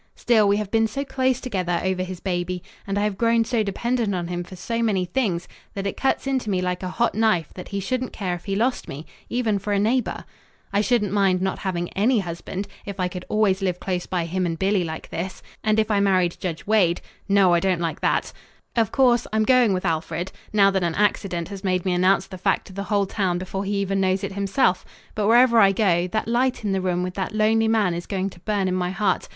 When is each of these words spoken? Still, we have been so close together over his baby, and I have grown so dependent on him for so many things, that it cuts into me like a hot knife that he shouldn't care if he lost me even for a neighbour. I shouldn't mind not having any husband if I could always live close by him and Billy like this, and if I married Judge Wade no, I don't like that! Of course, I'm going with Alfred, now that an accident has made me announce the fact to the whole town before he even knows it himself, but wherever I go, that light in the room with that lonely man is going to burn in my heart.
Still, 0.15 0.47
we 0.47 0.57
have 0.57 0.71
been 0.71 0.87
so 0.87 1.05
close 1.05 1.39
together 1.39 1.79
over 1.83 2.01
his 2.01 2.19
baby, 2.19 2.63
and 2.87 2.97
I 2.97 3.03
have 3.03 3.19
grown 3.19 3.45
so 3.45 3.61
dependent 3.61 4.15
on 4.15 4.29
him 4.29 4.43
for 4.43 4.55
so 4.55 4.81
many 4.81 5.05
things, 5.05 5.47
that 5.75 5.85
it 5.85 5.95
cuts 5.95 6.25
into 6.25 6.49
me 6.49 6.59
like 6.59 6.81
a 6.81 6.87
hot 6.89 7.13
knife 7.13 7.53
that 7.53 7.67
he 7.67 7.79
shouldn't 7.79 8.11
care 8.11 8.33
if 8.33 8.45
he 8.45 8.55
lost 8.55 8.87
me 8.87 9.05
even 9.29 9.59
for 9.59 9.73
a 9.73 9.77
neighbour. 9.79 10.25
I 10.73 10.81
shouldn't 10.81 11.11
mind 11.13 11.39
not 11.39 11.59
having 11.59 11.89
any 11.89 12.17
husband 12.17 12.67
if 12.83 12.99
I 12.99 13.07
could 13.07 13.25
always 13.29 13.61
live 13.61 13.79
close 13.79 14.07
by 14.07 14.25
him 14.25 14.47
and 14.47 14.57
Billy 14.57 14.83
like 14.83 15.07
this, 15.09 15.43
and 15.63 15.77
if 15.79 15.91
I 15.91 15.99
married 15.99 16.35
Judge 16.39 16.65
Wade 16.65 16.99
no, 17.29 17.53
I 17.53 17.59
don't 17.59 17.79
like 17.79 18.01
that! 18.01 18.33
Of 18.75 18.91
course, 18.91 19.27
I'm 19.31 19.43
going 19.43 19.71
with 19.71 19.85
Alfred, 19.85 20.31
now 20.51 20.71
that 20.71 20.83
an 20.83 20.95
accident 20.95 21.49
has 21.49 21.63
made 21.63 21.85
me 21.85 21.93
announce 21.93 22.25
the 22.25 22.39
fact 22.39 22.65
to 22.65 22.73
the 22.73 22.85
whole 22.89 23.05
town 23.05 23.37
before 23.37 23.65
he 23.65 23.75
even 23.75 24.01
knows 24.01 24.23
it 24.23 24.31
himself, 24.31 24.83
but 25.13 25.27
wherever 25.27 25.59
I 25.59 25.71
go, 25.71 26.07
that 26.07 26.27
light 26.27 26.65
in 26.65 26.71
the 26.71 26.81
room 26.81 27.03
with 27.03 27.13
that 27.13 27.35
lonely 27.35 27.67
man 27.67 27.93
is 27.93 28.07
going 28.07 28.31
to 28.31 28.39
burn 28.39 28.67
in 28.67 28.73
my 28.73 28.89
heart. 28.89 29.27